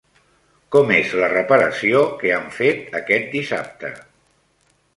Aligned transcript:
Com 0.75 0.93
és 0.95 1.11
la 1.23 1.29
reparació 1.33 2.01
que 2.23 2.33
han 2.39 2.49
fet 2.57 2.99
aquest 3.03 3.31
dissabte? 3.37 3.95